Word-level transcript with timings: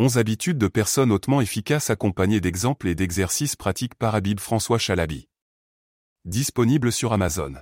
11 0.00 0.16
habitudes 0.16 0.58
de 0.58 0.68
personnes 0.68 1.10
hautement 1.10 1.40
efficaces 1.40 1.90
accompagnées 1.90 2.40
d'exemples 2.40 2.86
et 2.86 2.94
d'exercices 2.94 3.56
pratiques 3.56 3.96
par 3.96 4.14
Habib 4.14 4.38
François 4.38 4.78
Chalabi. 4.78 5.28
Disponible 6.24 6.92
sur 6.92 7.12
Amazon. 7.12 7.54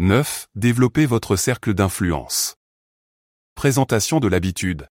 9. 0.00 0.48
Développez 0.56 1.06
votre 1.06 1.36
cercle 1.36 1.72
d'influence. 1.72 2.56
Présentation 3.54 4.18
de 4.18 4.26
l'habitude. 4.26 4.88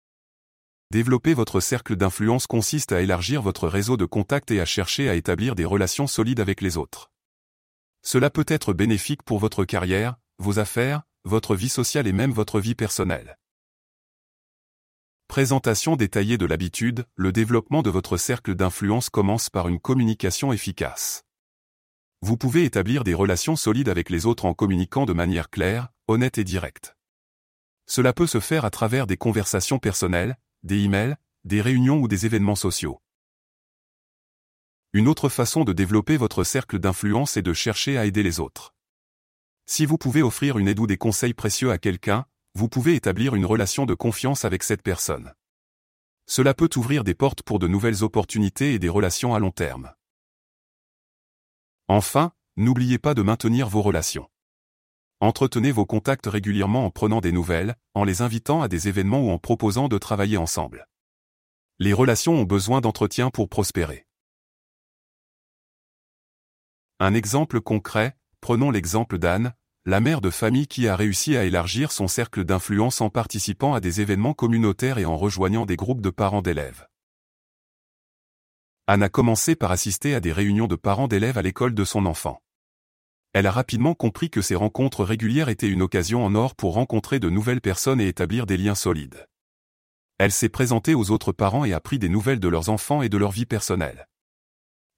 Développer 0.89 1.35
votre 1.35 1.59
cercle 1.59 1.95
d'influence 1.95 2.47
consiste 2.47 2.93
à 2.93 3.01
élargir 3.01 3.43
votre 3.43 3.67
réseau 3.67 3.95
de 3.95 4.05
contacts 4.05 4.49
et 4.49 4.59
à 4.59 4.65
chercher 4.65 5.07
à 5.07 5.13
établir 5.13 5.53
des 5.53 5.65
relations 5.65 6.07
solides 6.07 6.39
avec 6.39 6.61
les 6.61 6.77
autres. 6.77 7.11
Cela 8.01 8.31
peut 8.31 8.45
être 8.47 8.73
bénéfique 8.73 9.21
pour 9.21 9.37
votre 9.37 9.65
carrière, 9.65 10.15
vos 10.39 10.57
affaires, 10.57 11.03
votre 11.25 11.55
vie 11.55 11.69
sociale 11.69 12.07
et 12.07 12.11
même 12.11 12.31
votre 12.31 12.59
vie 12.59 12.73
personnelle. 12.73 13.37
Présentation 15.31 15.95
détaillée 15.95 16.37
de 16.37 16.45
l'habitude, 16.45 17.05
le 17.15 17.31
développement 17.31 17.83
de 17.83 17.89
votre 17.89 18.17
cercle 18.17 18.53
d'influence 18.53 19.09
commence 19.09 19.49
par 19.49 19.69
une 19.69 19.79
communication 19.79 20.51
efficace. 20.51 21.23
Vous 22.21 22.35
pouvez 22.35 22.65
établir 22.65 23.05
des 23.05 23.13
relations 23.13 23.55
solides 23.55 23.87
avec 23.87 24.09
les 24.09 24.25
autres 24.25 24.43
en 24.43 24.53
communiquant 24.53 25.05
de 25.05 25.13
manière 25.13 25.49
claire, 25.49 25.87
honnête 26.09 26.37
et 26.37 26.43
directe. 26.43 26.97
Cela 27.87 28.11
peut 28.11 28.27
se 28.27 28.41
faire 28.41 28.65
à 28.65 28.71
travers 28.71 29.07
des 29.07 29.15
conversations 29.15 29.79
personnelles, 29.79 30.35
des 30.63 30.79
emails, 30.83 31.15
des 31.45 31.61
réunions 31.61 31.99
ou 31.99 32.09
des 32.09 32.25
événements 32.25 32.55
sociaux. 32.55 33.01
Une 34.91 35.07
autre 35.07 35.29
façon 35.29 35.63
de 35.63 35.71
développer 35.71 36.17
votre 36.17 36.43
cercle 36.43 36.77
d'influence 36.77 37.37
est 37.37 37.41
de 37.41 37.53
chercher 37.53 37.97
à 37.97 38.05
aider 38.05 38.21
les 38.21 38.41
autres. 38.41 38.75
Si 39.65 39.85
vous 39.85 39.97
pouvez 39.97 40.23
offrir 40.23 40.57
une 40.57 40.67
aide 40.67 40.79
ou 40.79 40.87
des 40.87 40.97
conseils 40.97 41.33
précieux 41.33 41.71
à 41.71 41.77
quelqu'un, 41.77 42.25
vous 42.53 42.67
pouvez 42.67 42.95
établir 42.95 43.35
une 43.35 43.45
relation 43.45 43.85
de 43.85 43.93
confiance 43.93 44.45
avec 44.45 44.63
cette 44.63 44.81
personne. 44.81 45.33
Cela 46.27 46.53
peut 46.53 46.69
ouvrir 46.75 47.03
des 47.03 47.15
portes 47.15 47.43
pour 47.43 47.59
de 47.59 47.67
nouvelles 47.67 48.03
opportunités 48.03 48.73
et 48.73 48.79
des 48.79 48.89
relations 48.89 49.33
à 49.33 49.39
long 49.39 49.51
terme. 49.51 49.93
Enfin, 51.87 52.31
n'oubliez 52.57 52.99
pas 52.99 53.13
de 53.13 53.21
maintenir 53.21 53.67
vos 53.67 53.81
relations. 53.81 54.29
Entretenez 55.19 55.71
vos 55.71 55.85
contacts 55.85 56.27
régulièrement 56.27 56.85
en 56.85 56.89
prenant 56.89 57.21
des 57.21 57.31
nouvelles, 57.31 57.75
en 57.93 58.03
les 58.03 58.21
invitant 58.21 58.61
à 58.61 58.67
des 58.67 58.87
événements 58.87 59.21
ou 59.21 59.29
en 59.29 59.37
proposant 59.37 59.87
de 59.87 59.97
travailler 59.97 60.37
ensemble. 60.37 60.87
Les 61.79 61.93
relations 61.93 62.33
ont 62.33 62.43
besoin 62.43 62.81
d'entretien 62.81 63.29
pour 63.29 63.49
prospérer. 63.49 64.07
Un 66.99 67.13
exemple 67.13 67.61
concret, 67.61 68.17
prenons 68.39 68.71
l'exemple 68.71 69.17
d'Anne, 69.17 69.53
la 69.85 69.99
mère 69.99 70.21
de 70.21 70.29
famille 70.29 70.67
qui 70.67 70.87
a 70.87 70.95
réussi 70.95 71.35
à 71.35 71.43
élargir 71.43 71.91
son 71.91 72.07
cercle 72.07 72.45
d'influence 72.45 73.01
en 73.01 73.09
participant 73.09 73.73
à 73.73 73.79
des 73.79 73.99
événements 73.99 74.35
communautaires 74.35 74.99
et 74.99 75.05
en 75.05 75.17
rejoignant 75.17 75.65
des 75.65 75.75
groupes 75.75 76.01
de 76.01 76.11
parents 76.11 76.43
d'élèves. 76.43 76.85
Anne 78.85 79.01
a 79.01 79.09
commencé 79.09 79.55
par 79.55 79.71
assister 79.71 80.13
à 80.13 80.19
des 80.19 80.33
réunions 80.33 80.67
de 80.67 80.75
parents 80.75 81.07
d'élèves 81.07 81.39
à 81.39 81.41
l'école 81.41 81.73
de 81.73 81.83
son 81.83 82.05
enfant. 82.05 82.43
Elle 83.33 83.47
a 83.47 83.51
rapidement 83.51 83.95
compris 83.95 84.29
que 84.29 84.43
ces 84.43 84.53
rencontres 84.53 85.03
régulières 85.03 85.49
étaient 85.49 85.67
une 85.69 85.81
occasion 85.81 86.23
en 86.23 86.35
or 86.35 86.55
pour 86.55 86.75
rencontrer 86.75 87.19
de 87.19 87.31
nouvelles 87.31 87.61
personnes 87.61 88.01
et 88.01 88.07
établir 88.07 88.45
des 88.45 88.57
liens 88.57 88.75
solides. 88.75 89.25
Elle 90.19 90.31
s'est 90.31 90.49
présentée 90.49 90.93
aux 90.93 91.09
autres 91.09 91.31
parents 91.31 91.65
et 91.65 91.73
a 91.73 91.79
pris 91.79 91.97
des 91.97 92.09
nouvelles 92.09 92.39
de 92.39 92.47
leurs 92.47 92.69
enfants 92.69 93.01
et 93.01 93.09
de 93.09 93.17
leur 93.17 93.31
vie 93.31 93.47
personnelle. 93.47 94.07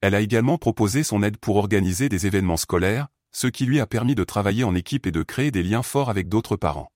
Elle 0.02 0.16
a 0.16 0.20
également 0.20 0.58
proposé 0.58 1.04
son 1.04 1.24
aide 1.24 1.38
pour 1.38 1.56
organiser 1.56 2.10
des 2.10 2.28
événements 2.28 2.58
scolaires, 2.58 3.08
ce 3.34 3.48
qui 3.48 3.66
lui 3.66 3.80
a 3.80 3.88
permis 3.88 4.16
de 4.16 4.24
travailler 4.24 4.64
en 4.64 4.76
équipe 4.76 5.08
et 5.08 5.12
de 5.12 5.24
créer 5.24 5.52
des 5.52 5.64
liens 5.64 5.84
forts 5.84 6.10
avec 6.10 6.30
d'autres 6.30 6.56
parents. 6.56 6.92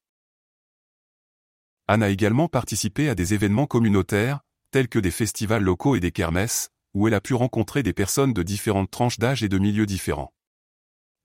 Anne 1.87 2.03
a 2.03 2.09
également 2.09 2.47
participé 2.47 3.09
à 3.09 3.15
des 3.15 3.33
événements 3.33 3.65
communautaires, 3.65 4.41
tels 4.71 4.89
que 4.89 4.99
des 4.99 5.11
festivals 5.11 5.63
locaux 5.63 5.95
et 5.95 5.99
des 5.99 6.11
kermesses, 6.11 6.69
où 6.93 7.07
elle 7.07 7.13
a 7.13 7.21
pu 7.21 7.33
rencontrer 7.33 7.83
des 7.83 7.93
personnes 7.93 8.33
de 8.33 8.43
différentes 8.43 8.91
tranches 8.91 9.19
d'âge 9.19 9.43
et 9.43 9.49
de 9.49 9.57
milieux 9.57 9.85
différents. 9.85 10.33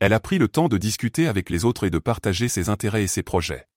Elle 0.00 0.12
a 0.12 0.20
pris 0.20 0.38
le 0.38 0.48
temps 0.48 0.68
de 0.68 0.78
discuter 0.78 1.28
avec 1.28 1.50
les 1.50 1.64
autres 1.64 1.84
et 1.84 1.90
de 1.90 1.98
partager 1.98 2.48
ses 2.48 2.68
intérêts 2.68 3.04
et 3.04 3.08
ses 3.08 3.22
projets. 3.22 3.68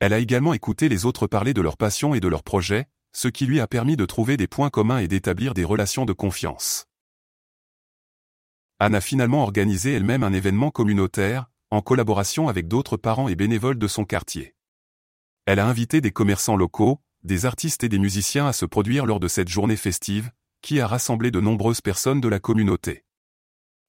Elle 0.00 0.12
a 0.12 0.18
également 0.18 0.54
écouté 0.54 0.88
les 0.88 1.04
autres 1.04 1.26
parler 1.26 1.54
de 1.54 1.60
leurs 1.60 1.76
passions 1.76 2.14
et 2.14 2.20
de 2.20 2.28
leurs 2.28 2.42
projets, 2.42 2.86
ce 3.12 3.28
qui 3.28 3.46
lui 3.46 3.60
a 3.60 3.66
permis 3.66 3.96
de 3.96 4.06
trouver 4.06 4.36
des 4.36 4.48
points 4.48 4.70
communs 4.70 4.98
et 4.98 5.08
d'établir 5.08 5.54
des 5.54 5.64
relations 5.64 6.04
de 6.04 6.12
confiance. 6.12 6.86
Anne 8.82 8.96
a 8.96 9.00
finalement 9.00 9.44
organisé 9.44 9.92
elle-même 9.92 10.24
un 10.24 10.32
événement 10.32 10.72
communautaire, 10.72 11.48
en 11.70 11.82
collaboration 11.82 12.48
avec 12.48 12.66
d'autres 12.66 12.96
parents 12.96 13.28
et 13.28 13.36
bénévoles 13.36 13.78
de 13.78 13.86
son 13.86 14.04
quartier. 14.04 14.56
Elle 15.46 15.60
a 15.60 15.68
invité 15.68 16.00
des 16.00 16.10
commerçants 16.10 16.56
locaux, 16.56 17.00
des 17.22 17.46
artistes 17.46 17.84
et 17.84 17.88
des 17.88 18.00
musiciens 18.00 18.48
à 18.48 18.52
se 18.52 18.66
produire 18.66 19.06
lors 19.06 19.20
de 19.20 19.28
cette 19.28 19.48
journée 19.48 19.76
festive, 19.76 20.32
qui 20.62 20.80
a 20.80 20.88
rassemblé 20.88 21.30
de 21.30 21.38
nombreuses 21.38 21.80
personnes 21.80 22.20
de 22.20 22.26
la 22.26 22.40
communauté. 22.40 23.04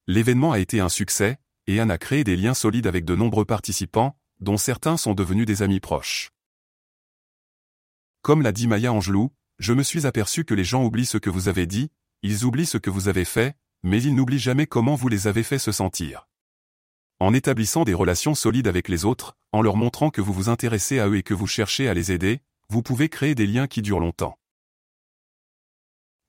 L'événement 0.06 0.52
a 0.52 0.60
été 0.60 0.80
un 0.80 0.90
succès, 0.90 1.40
et 1.66 1.80
Anne 1.80 1.90
a 1.90 1.98
créé 1.98 2.24
des 2.24 2.36
liens 2.36 2.54
solides 2.54 2.86
avec 2.86 3.04
de 3.04 3.16
nombreux 3.16 3.46
participants, 3.46 4.16
dont 4.42 4.58
certains 4.58 4.98
sont 4.98 5.16
devenus 5.16 5.48
des 5.48 5.64
amis 5.64 5.80
proches. 5.80 6.30
Comme 8.22 8.44
l'a 8.44 8.52
dit 8.52 8.68
Maya 8.68 8.94
Angelou, 8.94 9.32
je 9.58 9.74
me 9.74 9.82
suis 9.82 10.06
aperçu 10.06 10.46
que 10.46 10.54
les 10.54 10.64
gens 10.64 10.84
oublient 10.84 11.08
ce 11.08 11.18
que 11.18 11.32
vous 11.32 11.48
avez 11.48 11.66
dit, 11.66 11.90
ils 12.22 12.46
oublient 12.46 12.68
ce 12.68 12.78
que 12.78 12.92
vous 12.92 13.08
avez 13.08 13.26
fait, 13.26 13.58
mais 13.84 14.02
ils 14.02 14.16
n'oublient 14.16 14.40
jamais 14.40 14.66
comment 14.66 14.96
vous 14.96 15.10
les 15.10 15.28
avez 15.28 15.44
fait 15.44 15.60
se 15.60 15.72
sentir. 15.72 16.28
En 17.20 17.34
établissant 17.34 17.84
des 17.84 17.94
relations 17.94 18.36
solides 18.36 18.68
avec 18.68 18.88
les 18.88 19.06
autres, 19.06 19.36
en 19.52 19.62
leur 19.62 19.78
montrant 19.78 20.10
que 20.10 20.22
vous 20.22 20.34
vous 20.34 20.50
intéressez 20.50 21.00
à 21.00 21.08
eux 21.08 21.18
et 21.18 21.24
que 21.24 21.34
vous 21.34 21.48
cherchez 21.48 21.88
à 21.88 21.94
les 21.94 22.12
aider, 22.12 22.42
vous 22.70 22.82
pouvez 22.82 23.10
créer 23.10 23.36
des 23.36 23.46
liens 23.46 23.68
qui 23.68 23.82
durent 23.82 24.00
longtemps. 24.00 24.38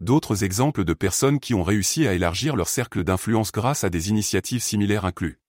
D'autres 0.01 0.45
exemples 0.45 0.85
de 0.85 0.93
personnes 0.93 1.41
qui 1.41 1.55
ont 1.55 1.63
réussi 1.63 2.07
à 2.07 2.13
élargir 2.13 2.57
leur 2.57 2.69
cercle 2.69 3.05
d'influence 3.05 3.53
grâce 3.53 3.85
à 3.85 3.91
des 3.91 4.11
initiatives 4.11 4.63
similaires 4.63 5.05
incluent 5.05 5.41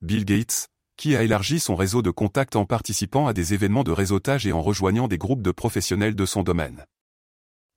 Bill 0.00 0.24
Gates, 0.24 0.68
qui 0.96 1.16
a 1.16 1.22
élargi 1.22 1.58
son 1.58 1.74
réseau 1.74 2.02
de 2.02 2.10
contacts 2.10 2.56
en 2.56 2.66
participant 2.66 3.26
à 3.26 3.32
des 3.32 3.54
événements 3.54 3.84
de 3.84 3.90
réseautage 3.90 4.46
et 4.46 4.52
en 4.52 4.62
rejoignant 4.62 5.08
des 5.08 5.18
groupes 5.18 5.42
de 5.42 5.50
professionnels 5.50 6.14
de 6.14 6.26
son 6.26 6.42
domaine. 6.42 6.84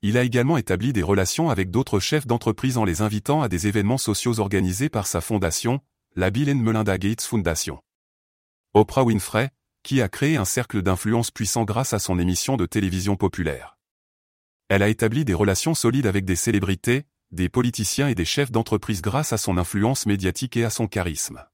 Il 0.04 0.18
a 0.18 0.24
également 0.24 0.58
établi 0.58 0.94
des 0.94 1.04
relations 1.04 1.52
avec 1.52 1.70
d'autres 1.70 2.00
chefs 2.00 2.26
d'entreprise 2.26 2.78
en 2.80 2.86
les 2.86 3.02
invitant 3.02 3.44
à 3.44 3.50
des 3.50 3.68
événements 3.68 4.00
sociaux 4.00 4.40
organisés 4.40 4.90
par 4.90 5.06
sa 5.06 5.22
fondation, 5.22 5.80
la 6.16 6.32
Bill 6.32 6.56
Melinda 6.56 6.98
Gates 6.98 7.22
Foundation. 7.22 7.84
Oprah 8.74 9.04
Winfrey, 9.04 9.52
qui 9.84 10.02
a 10.02 10.10
créé 10.10 10.38
un 10.38 10.46
cercle 10.46 10.82
d'influence 10.82 11.30
puissant 11.30 11.66
grâce 11.66 11.94
à 11.94 12.00
son 12.00 12.18
émission 12.18 12.58
de 12.58 12.66
télévision 12.66 13.16
populaire. 13.16 13.78
Elle 14.70 14.82
a 14.82 14.90
établi 14.90 15.24
des 15.24 15.36
relations 15.36 15.76
solides 15.76 16.08
avec 16.08 16.26
des 16.26 16.36
célébrités, 16.36 17.06
des 17.32 17.50
politiciens 17.50 18.08
et 18.08 18.16
des 18.16 18.26
chefs 18.26 18.52
d'entreprise 18.52 19.04
grâce 19.04 19.34
à 19.34 19.38
son 19.38 19.58
influence 19.58 20.08
médiatique 20.08 20.58
et 20.58 20.64
à 20.64 20.72
son 20.72 20.88
charisme. 20.88 21.46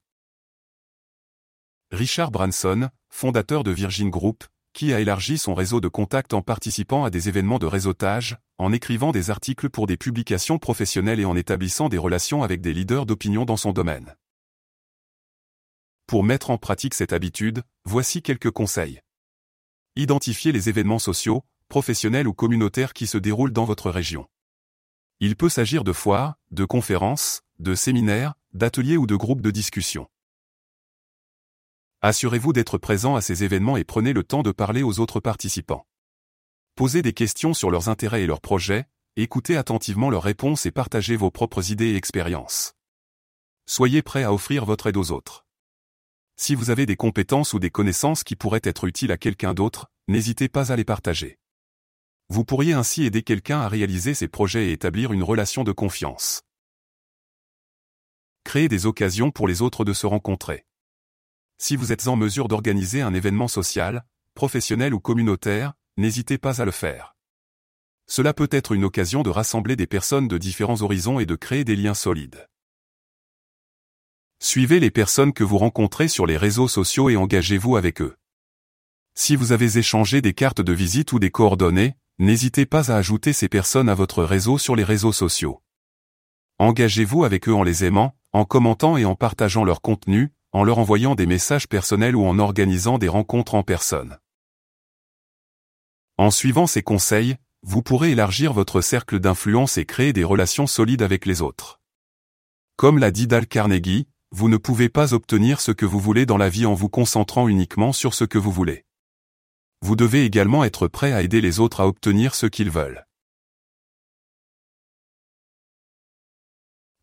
Richard 1.90 2.30
Branson, 2.30 2.88
fondateur 3.10 3.62
de 3.62 3.72
Virgin 3.72 4.08
Group, 4.08 4.44
qui 4.78 4.94
a 4.94 5.00
élargi 5.00 5.38
son 5.38 5.54
réseau 5.54 5.80
de 5.80 5.88
contacts 5.88 6.34
en 6.34 6.40
participant 6.40 7.02
à 7.02 7.10
des 7.10 7.28
événements 7.28 7.58
de 7.58 7.66
réseautage, 7.66 8.38
en 8.58 8.72
écrivant 8.72 9.10
des 9.10 9.28
articles 9.28 9.70
pour 9.70 9.88
des 9.88 9.96
publications 9.96 10.60
professionnelles 10.60 11.18
et 11.18 11.24
en 11.24 11.34
établissant 11.34 11.88
des 11.88 11.98
relations 11.98 12.44
avec 12.44 12.60
des 12.60 12.72
leaders 12.72 13.04
d'opinion 13.04 13.44
dans 13.44 13.56
son 13.56 13.72
domaine. 13.72 14.14
Pour 16.06 16.22
mettre 16.22 16.50
en 16.50 16.58
pratique 16.58 16.94
cette 16.94 17.12
habitude, 17.12 17.64
voici 17.86 18.22
quelques 18.22 18.52
conseils. 18.52 19.00
Identifiez 19.96 20.52
les 20.52 20.68
événements 20.68 21.00
sociaux, 21.00 21.42
professionnels 21.68 22.28
ou 22.28 22.32
communautaires 22.32 22.92
qui 22.92 23.08
se 23.08 23.18
déroulent 23.18 23.52
dans 23.52 23.64
votre 23.64 23.90
région. 23.90 24.28
Il 25.18 25.34
peut 25.34 25.48
s'agir 25.48 25.82
de 25.82 25.92
foires, 25.92 26.36
de 26.52 26.64
conférences, 26.64 27.42
de 27.58 27.74
séminaires, 27.74 28.34
d'ateliers 28.52 28.96
ou 28.96 29.08
de 29.08 29.16
groupes 29.16 29.42
de 29.42 29.50
discussion. 29.50 30.06
Assurez-vous 32.00 32.52
d'être 32.52 32.78
présent 32.78 33.16
à 33.16 33.20
ces 33.20 33.42
événements 33.42 33.76
et 33.76 33.82
prenez 33.82 34.12
le 34.12 34.22
temps 34.22 34.44
de 34.44 34.52
parler 34.52 34.84
aux 34.84 35.00
autres 35.00 35.18
participants. 35.18 35.84
Posez 36.76 37.02
des 37.02 37.12
questions 37.12 37.54
sur 37.54 37.72
leurs 37.72 37.88
intérêts 37.88 38.22
et 38.22 38.26
leurs 38.28 38.40
projets, 38.40 38.84
écoutez 39.16 39.56
attentivement 39.56 40.08
leurs 40.08 40.22
réponses 40.22 40.64
et 40.64 40.70
partagez 40.70 41.16
vos 41.16 41.32
propres 41.32 41.72
idées 41.72 41.88
et 41.88 41.96
expériences. 41.96 42.74
Soyez 43.66 44.02
prêt 44.02 44.22
à 44.22 44.32
offrir 44.32 44.64
votre 44.64 44.86
aide 44.86 44.96
aux 44.96 45.10
autres. 45.10 45.44
Si 46.36 46.54
vous 46.54 46.70
avez 46.70 46.86
des 46.86 46.94
compétences 46.94 47.52
ou 47.52 47.58
des 47.58 47.70
connaissances 47.70 48.22
qui 48.22 48.36
pourraient 48.36 48.60
être 48.62 48.84
utiles 48.84 49.10
à 49.10 49.18
quelqu'un 49.18 49.52
d'autre, 49.52 49.90
n'hésitez 50.06 50.48
pas 50.48 50.70
à 50.70 50.76
les 50.76 50.84
partager. 50.84 51.40
Vous 52.28 52.44
pourriez 52.44 52.74
ainsi 52.74 53.02
aider 53.02 53.24
quelqu'un 53.24 53.58
à 53.58 53.68
réaliser 53.68 54.14
ses 54.14 54.28
projets 54.28 54.68
et 54.68 54.72
établir 54.72 55.12
une 55.12 55.24
relation 55.24 55.64
de 55.64 55.72
confiance. 55.72 56.42
Créez 58.44 58.68
des 58.68 58.86
occasions 58.86 59.32
pour 59.32 59.48
les 59.48 59.62
autres 59.62 59.84
de 59.84 59.92
se 59.92 60.06
rencontrer. 60.06 60.67
Si 61.58 61.74
vous 61.74 61.90
êtes 61.90 62.06
en 62.06 62.14
mesure 62.14 62.46
d'organiser 62.46 63.02
un 63.02 63.12
événement 63.12 63.48
social, 63.48 64.04
professionnel 64.34 64.94
ou 64.94 65.00
communautaire, 65.00 65.74
n'hésitez 65.96 66.38
pas 66.38 66.62
à 66.62 66.64
le 66.64 66.70
faire. 66.70 67.16
Cela 68.06 68.32
peut 68.32 68.48
être 68.52 68.72
une 68.72 68.84
occasion 68.84 69.22
de 69.22 69.30
rassembler 69.30 69.74
des 69.74 69.88
personnes 69.88 70.28
de 70.28 70.38
différents 70.38 70.80
horizons 70.82 71.18
et 71.18 71.26
de 71.26 71.34
créer 71.34 71.64
des 71.64 71.74
liens 71.74 71.94
solides. 71.94 72.48
Suivez 74.38 74.78
les 74.78 74.92
personnes 74.92 75.32
que 75.32 75.42
vous 75.42 75.58
rencontrez 75.58 76.06
sur 76.06 76.24
les 76.24 76.36
réseaux 76.36 76.68
sociaux 76.68 77.10
et 77.10 77.16
engagez-vous 77.16 77.76
avec 77.76 78.00
eux. 78.00 78.16
Si 79.14 79.34
vous 79.34 79.50
avez 79.50 79.78
échangé 79.78 80.22
des 80.22 80.32
cartes 80.34 80.60
de 80.60 80.72
visite 80.72 81.12
ou 81.12 81.18
des 81.18 81.32
coordonnées, 81.32 81.96
n'hésitez 82.20 82.66
pas 82.66 82.92
à 82.92 82.96
ajouter 82.96 83.32
ces 83.32 83.48
personnes 83.48 83.88
à 83.88 83.94
votre 83.94 84.22
réseau 84.22 84.58
sur 84.58 84.76
les 84.76 84.84
réseaux 84.84 85.12
sociaux. 85.12 85.60
Engagez-vous 86.60 87.24
avec 87.24 87.48
eux 87.48 87.54
en 87.54 87.64
les 87.64 87.84
aimant, 87.84 88.16
en 88.32 88.44
commentant 88.44 88.96
et 88.96 89.04
en 89.04 89.16
partageant 89.16 89.64
leur 89.64 89.80
contenu, 89.80 90.32
en 90.58 90.64
leur 90.64 90.80
envoyant 90.80 91.14
des 91.14 91.26
messages 91.26 91.68
personnels 91.68 92.16
ou 92.16 92.26
en 92.26 92.40
organisant 92.40 92.98
des 92.98 93.06
rencontres 93.06 93.54
en 93.54 93.62
personne. 93.62 94.18
En 96.16 96.32
suivant 96.32 96.66
ces 96.66 96.82
conseils, 96.82 97.36
vous 97.62 97.80
pourrez 97.80 98.10
élargir 98.10 98.52
votre 98.52 98.80
cercle 98.80 99.20
d'influence 99.20 99.78
et 99.78 99.86
créer 99.86 100.12
des 100.12 100.24
relations 100.24 100.66
solides 100.66 101.02
avec 101.02 101.26
les 101.26 101.42
autres. 101.42 101.80
Comme 102.74 102.98
l'a 102.98 103.12
dit 103.12 103.28
Dal 103.28 103.46
Carnegie, 103.46 104.08
vous 104.32 104.48
ne 104.48 104.56
pouvez 104.56 104.88
pas 104.88 105.14
obtenir 105.14 105.60
ce 105.60 105.70
que 105.70 105.86
vous 105.86 106.00
voulez 106.00 106.26
dans 106.26 106.36
la 106.36 106.48
vie 106.48 106.66
en 106.66 106.74
vous 106.74 106.88
concentrant 106.88 107.46
uniquement 107.46 107.92
sur 107.92 108.12
ce 108.12 108.24
que 108.24 108.36
vous 108.36 108.50
voulez. 108.50 108.84
Vous 109.80 109.94
devez 109.94 110.24
également 110.24 110.64
être 110.64 110.88
prêt 110.88 111.12
à 111.12 111.22
aider 111.22 111.40
les 111.40 111.60
autres 111.60 111.80
à 111.80 111.86
obtenir 111.86 112.34
ce 112.34 112.46
qu'ils 112.46 112.72
veulent. 112.72 113.06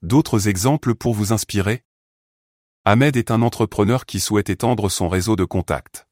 D'autres 0.01 0.49
exemples 0.49 0.93
pour 0.93 1.13
vous 1.13 1.31
inspirer 1.31 1.85
Ahmed 2.87 3.17
est 3.17 3.31
un 3.31 3.41
entrepreneur 3.41 4.05
qui 4.05 4.19
souhaite 4.19 4.51
étendre 4.51 4.91
son 4.91 5.09
réseau 5.09 5.35
de 5.35 5.43
contacts. 5.43 6.05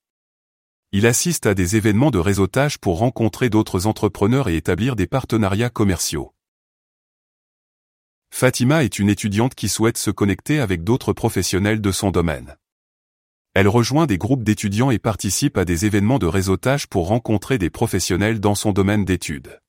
Il 0.91 1.05
assiste 1.05 1.45
à 1.45 1.53
des 1.53 1.75
événements 1.75 2.09
de 2.09 2.17
réseautage 2.17 2.79
pour 2.79 2.97
rencontrer 2.97 3.51
d'autres 3.51 3.85
entrepreneurs 3.85 4.49
et 4.49 4.55
établir 4.55 4.95
des 4.95 5.05
partenariats 5.05 5.69
commerciaux. 5.69 6.33
Fatima 8.31 8.83
est 8.83 8.97
une 8.97 9.09
étudiante 9.09 9.53
qui 9.53 9.69
souhaite 9.69 9.99
se 9.99 10.09
connecter 10.09 10.59
avec 10.59 10.83
d'autres 10.83 11.13
professionnels 11.13 11.79
de 11.79 11.91
son 11.91 12.09
domaine. 12.09 12.57
Elle 13.53 13.67
rejoint 13.67 14.07
des 14.07 14.17
groupes 14.17 14.43
d'étudiants 14.43 14.89
et 14.89 14.97
participe 14.97 15.59
à 15.59 15.65
des 15.65 15.85
événements 15.85 16.17
de 16.17 16.25
réseautage 16.25 16.87
pour 16.87 17.07
rencontrer 17.07 17.59
des 17.59 17.69
professionnels 17.69 18.39
dans 18.39 18.55
son 18.55 18.71
domaine 18.71 19.05
d'études. 19.05 19.59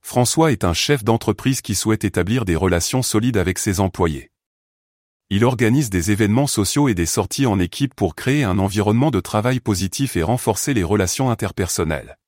François 0.00 0.50
est 0.50 0.64
un 0.64 0.74
chef 0.74 1.04
d'entreprise 1.04 1.60
qui 1.60 1.76
souhaite 1.76 2.02
établir 2.02 2.44
des 2.44 2.56
relations 2.56 3.02
solides 3.02 3.36
avec 3.36 3.60
ses 3.60 3.78
employés. 3.78 4.32
Il 5.30 5.44
organise 5.44 5.90
des 5.90 6.10
événements 6.10 6.46
sociaux 6.46 6.88
et 6.88 6.94
des 6.94 7.04
sorties 7.04 7.44
en 7.44 7.58
équipe 7.58 7.94
pour 7.94 8.14
créer 8.14 8.44
un 8.44 8.58
environnement 8.58 9.10
de 9.10 9.20
travail 9.20 9.60
positif 9.60 10.16
et 10.16 10.22
renforcer 10.22 10.72
les 10.72 10.82
relations 10.82 11.30
interpersonnelles. 11.30 12.18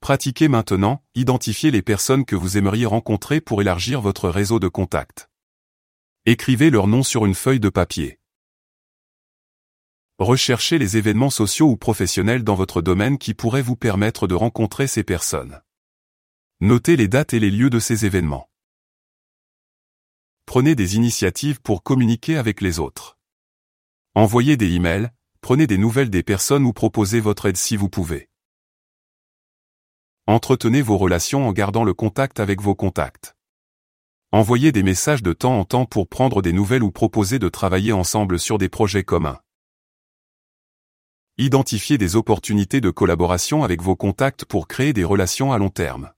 Pratiquez 0.00 0.48
maintenant, 0.48 1.04
identifiez 1.14 1.70
les 1.70 1.82
personnes 1.82 2.24
que 2.24 2.34
vous 2.34 2.58
aimeriez 2.58 2.84
rencontrer 2.84 3.40
pour 3.40 3.62
élargir 3.62 4.00
votre 4.00 4.28
réseau 4.28 4.58
de 4.58 4.66
contacts. 4.66 5.30
Écrivez 6.26 6.68
leur 6.68 6.88
nom 6.88 7.04
sur 7.04 7.26
une 7.26 7.36
feuille 7.36 7.60
de 7.60 7.68
papier. 7.68 8.18
Recherchez 10.18 10.78
les 10.78 10.96
événements 10.96 11.30
sociaux 11.30 11.68
ou 11.68 11.76
professionnels 11.76 12.42
dans 12.42 12.54
votre 12.56 12.82
domaine 12.82 13.18
qui 13.18 13.34
pourraient 13.34 13.62
vous 13.62 13.76
permettre 13.76 14.26
de 14.26 14.34
rencontrer 14.34 14.88
ces 14.88 15.04
personnes. 15.04 15.60
Notez 16.60 16.96
les 16.96 17.08
dates 17.08 17.34
et 17.34 17.40
les 17.40 17.50
lieux 17.50 17.70
de 17.70 17.78
ces 17.78 18.04
événements. 18.04 18.48
Prenez 20.46 20.74
des 20.74 20.96
initiatives 20.96 21.60
pour 21.60 21.82
communiquer 21.82 22.36
avec 22.36 22.60
les 22.60 22.78
autres. 22.78 23.18
Envoyez 24.14 24.56
des 24.56 24.72
emails, 24.74 25.10
prenez 25.40 25.66
des 25.66 25.78
nouvelles 25.78 26.10
des 26.10 26.22
personnes 26.22 26.64
ou 26.64 26.72
proposez 26.72 27.20
votre 27.20 27.46
aide 27.46 27.56
si 27.56 27.76
vous 27.76 27.88
pouvez. 27.88 28.28
Entretenez 30.26 30.82
vos 30.82 30.96
relations 30.96 31.48
en 31.48 31.52
gardant 31.52 31.84
le 31.84 31.92
contact 31.92 32.40
avec 32.40 32.60
vos 32.60 32.74
contacts. 32.74 33.36
Envoyez 34.32 34.72
des 34.72 34.82
messages 34.82 35.22
de 35.22 35.32
temps 35.32 35.58
en 35.58 35.64
temps 35.64 35.86
pour 35.86 36.08
prendre 36.08 36.42
des 36.42 36.52
nouvelles 36.52 36.82
ou 36.82 36.90
proposer 36.90 37.38
de 37.38 37.48
travailler 37.48 37.92
ensemble 37.92 38.38
sur 38.38 38.58
des 38.58 38.68
projets 38.68 39.04
communs. 39.04 39.40
Identifiez 41.36 41.98
des 41.98 42.16
opportunités 42.16 42.80
de 42.80 42.90
collaboration 42.90 43.64
avec 43.64 43.82
vos 43.82 43.96
contacts 43.96 44.44
pour 44.44 44.68
créer 44.68 44.92
des 44.92 45.04
relations 45.04 45.52
à 45.52 45.58
long 45.58 45.70
terme. 45.70 46.12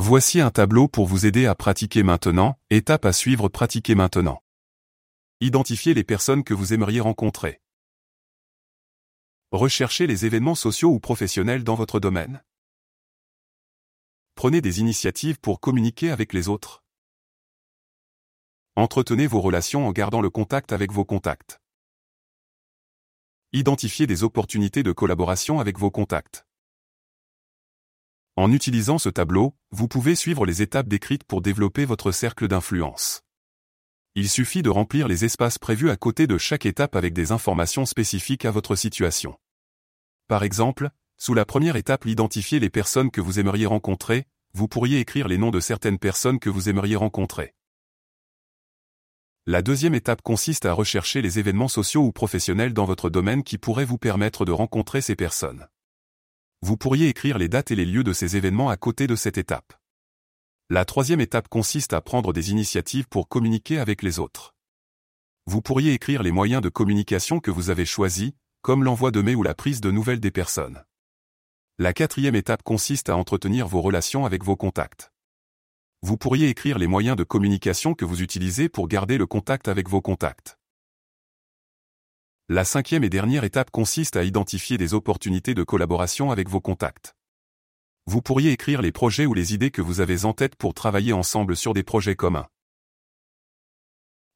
Voici 0.00 0.40
un 0.40 0.52
tableau 0.52 0.86
pour 0.86 1.08
vous 1.08 1.26
aider 1.26 1.46
à 1.46 1.56
pratiquer 1.56 2.04
maintenant, 2.04 2.56
étape 2.70 3.04
à 3.04 3.12
suivre 3.12 3.48
pratiquer 3.48 3.96
maintenant. 3.96 4.44
Identifiez 5.40 5.92
les 5.92 6.04
personnes 6.04 6.44
que 6.44 6.54
vous 6.54 6.72
aimeriez 6.72 7.00
rencontrer. 7.00 7.60
Recherchez 9.50 10.06
les 10.06 10.24
événements 10.24 10.54
sociaux 10.54 10.90
ou 10.90 11.00
professionnels 11.00 11.64
dans 11.64 11.74
votre 11.74 11.98
domaine. 11.98 12.44
Prenez 14.36 14.60
des 14.60 14.78
initiatives 14.78 15.40
pour 15.40 15.58
communiquer 15.58 16.12
avec 16.12 16.32
les 16.32 16.48
autres. 16.48 16.84
Entretenez 18.76 19.26
vos 19.26 19.40
relations 19.40 19.88
en 19.88 19.90
gardant 19.90 20.20
le 20.20 20.30
contact 20.30 20.72
avec 20.72 20.92
vos 20.92 21.04
contacts. 21.04 21.60
Identifiez 23.52 24.06
des 24.06 24.22
opportunités 24.22 24.84
de 24.84 24.92
collaboration 24.92 25.58
avec 25.58 25.76
vos 25.76 25.90
contacts. 25.90 26.47
En 28.38 28.52
utilisant 28.52 28.98
ce 28.98 29.08
tableau, 29.08 29.56
vous 29.72 29.88
pouvez 29.88 30.14
suivre 30.14 30.46
les 30.46 30.62
étapes 30.62 30.86
décrites 30.86 31.24
pour 31.24 31.42
développer 31.42 31.84
votre 31.84 32.12
cercle 32.12 32.46
d'influence. 32.46 33.22
Il 34.14 34.28
suffit 34.28 34.62
de 34.62 34.70
remplir 34.70 35.08
les 35.08 35.24
espaces 35.24 35.58
prévus 35.58 35.90
à 35.90 35.96
côté 35.96 36.28
de 36.28 36.38
chaque 36.38 36.64
étape 36.64 36.94
avec 36.94 37.14
des 37.14 37.32
informations 37.32 37.84
spécifiques 37.84 38.44
à 38.44 38.52
votre 38.52 38.76
situation. 38.76 39.36
Par 40.28 40.44
exemple, 40.44 40.90
sous 41.16 41.34
la 41.34 41.44
première 41.44 41.74
étape 41.74 42.06
identifier 42.06 42.60
les 42.60 42.70
personnes 42.70 43.10
que 43.10 43.20
vous 43.20 43.40
aimeriez 43.40 43.66
rencontrer, 43.66 44.28
vous 44.54 44.68
pourriez 44.68 45.00
écrire 45.00 45.26
les 45.26 45.36
noms 45.36 45.50
de 45.50 45.58
certaines 45.58 45.98
personnes 45.98 46.38
que 46.38 46.48
vous 46.48 46.68
aimeriez 46.68 46.94
rencontrer. 46.94 47.56
La 49.46 49.62
deuxième 49.62 49.96
étape 49.96 50.22
consiste 50.22 50.64
à 50.64 50.74
rechercher 50.74 51.22
les 51.22 51.40
événements 51.40 51.66
sociaux 51.66 52.02
ou 52.02 52.12
professionnels 52.12 52.72
dans 52.72 52.84
votre 52.84 53.10
domaine 53.10 53.42
qui 53.42 53.58
pourraient 53.58 53.84
vous 53.84 53.98
permettre 53.98 54.44
de 54.44 54.52
rencontrer 54.52 55.00
ces 55.00 55.16
personnes. 55.16 55.66
Vous 56.60 56.76
pourriez 56.76 57.08
écrire 57.08 57.38
les 57.38 57.48
dates 57.48 57.70
et 57.70 57.76
les 57.76 57.84
lieux 57.84 58.02
de 58.02 58.12
ces 58.12 58.36
événements 58.36 58.68
à 58.68 58.76
côté 58.76 59.06
de 59.06 59.14
cette 59.14 59.38
étape. 59.38 59.74
La 60.70 60.84
troisième 60.84 61.20
étape 61.20 61.48
consiste 61.48 61.92
à 61.92 62.00
prendre 62.00 62.32
des 62.32 62.50
initiatives 62.50 63.08
pour 63.08 63.28
communiquer 63.28 63.78
avec 63.78 64.02
les 64.02 64.18
autres. 64.18 64.54
Vous 65.46 65.62
pourriez 65.62 65.94
écrire 65.94 66.22
les 66.22 66.32
moyens 66.32 66.60
de 66.60 66.68
communication 66.68 67.38
que 67.38 67.52
vous 67.52 67.70
avez 67.70 67.86
choisis, 67.86 68.32
comme 68.60 68.82
l'envoi 68.82 69.12
de 69.12 69.22
mails 69.22 69.36
ou 69.36 69.44
la 69.44 69.54
prise 69.54 69.80
de 69.80 69.90
nouvelles 69.92 70.20
des 70.20 70.32
personnes. 70.32 70.84
La 71.78 71.92
quatrième 71.92 72.34
étape 72.34 72.64
consiste 72.64 73.08
à 73.08 73.16
entretenir 73.16 73.68
vos 73.68 73.80
relations 73.80 74.26
avec 74.26 74.42
vos 74.42 74.56
contacts. 74.56 75.12
Vous 76.02 76.16
pourriez 76.16 76.48
écrire 76.48 76.76
les 76.76 76.88
moyens 76.88 77.16
de 77.16 77.24
communication 77.24 77.94
que 77.94 78.04
vous 78.04 78.20
utilisez 78.20 78.68
pour 78.68 78.88
garder 78.88 79.16
le 79.16 79.26
contact 79.26 79.68
avec 79.68 79.88
vos 79.88 80.00
contacts. 80.00 80.57
La 82.50 82.64
cinquième 82.64 83.04
et 83.04 83.10
dernière 83.10 83.44
étape 83.44 83.70
consiste 83.70 84.16
à 84.16 84.24
identifier 84.24 84.78
des 84.78 84.94
opportunités 84.94 85.52
de 85.52 85.62
collaboration 85.64 86.30
avec 86.30 86.48
vos 86.48 86.62
contacts. 86.62 87.14
Vous 88.06 88.22
pourriez 88.22 88.52
écrire 88.52 88.80
les 88.80 88.90
projets 88.90 89.26
ou 89.26 89.34
les 89.34 89.52
idées 89.52 89.70
que 89.70 89.82
vous 89.82 90.00
avez 90.00 90.24
en 90.24 90.32
tête 90.32 90.56
pour 90.56 90.72
travailler 90.72 91.12
ensemble 91.12 91.56
sur 91.56 91.74
des 91.74 91.82
projets 91.82 92.16
communs. 92.16 92.46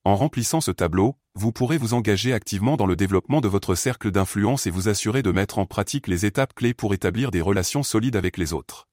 En 0.05 0.15
remplissant 0.15 0.61
ce 0.61 0.73
tableau, 0.73 1.17
vous 1.35 1.53
pourrez 1.53 1.79
vous 1.79 1.95
engager 1.95 2.35
activement 2.35 2.77
dans 2.77 2.85
le 2.85 2.97
développement 2.97 3.41
de 3.41 3.49
votre 3.49 3.75
cercle 3.75 4.11
d'influence 4.11 4.67
et 4.67 4.71
vous 4.71 4.91
assurer 4.91 5.23
de 5.23 5.33
mettre 5.33 5.59
en 5.59 5.65
pratique 5.65 6.07
les 6.07 6.27
étapes 6.27 6.53
clés 6.53 6.75
pour 6.75 6.93
établir 6.93 7.31
des 7.31 7.41
relations 7.41 7.83
solides 7.83 8.17
avec 8.17 8.37
les 8.37 8.53
autres. 8.53 8.89